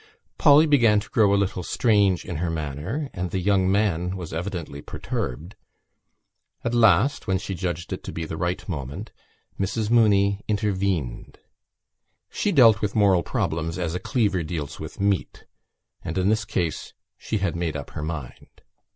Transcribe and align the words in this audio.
Polly 0.39 0.65
began 0.65 0.99
to 0.99 1.09
grow 1.11 1.31
a 1.31 1.37
little 1.37 1.61
strange 1.61 2.25
in 2.25 2.37
her 2.37 2.49
manner 2.49 3.11
and 3.13 3.29
the 3.29 3.37
young 3.37 3.71
man 3.71 4.17
was 4.17 4.33
evidently 4.33 4.81
perturbed. 4.81 5.53
At 6.63 6.73
last, 6.73 7.27
when 7.27 7.37
she 7.37 7.53
judged 7.53 7.93
it 7.93 8.03
to 8.05 8.11
be 8.11 8.25
the 8.25 8.35
right 8.35 8.67
moment, 8.67 9.11
Mrs 9.59 9.91
Mooney 9.91 10.41
intervened. 10.47 11.37
She 12.31 12.51
dealt 12.51 12.81
with 12.81 12.95
moral 12.95 13.21
problems 13.21 13.77
as 13.77 13.93
a 13.93 13.99
cleaver 13.99 14.41
deals 14.41 14.79
with 14.79 14.99
meat: 14.99 15.45
and 16.01 16.17
in 16.17 16.29
this 16.29 16.45
case 16.45 16.93
she 17.15 17.37
had 17.37 17.55
made 17.55 17.77
up 17.77 17.91
her 17.91 18.01
mind. 18.01 18.63